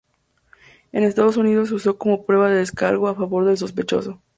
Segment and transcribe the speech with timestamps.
[0.93, 4.19] En Estados Unidos se usó como prueba de descargo a favor del sospechoso.